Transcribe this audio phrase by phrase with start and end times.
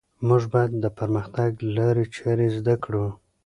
[0.27, 3.05] موږ باید د پرمختګ لارې چارې زده کړو.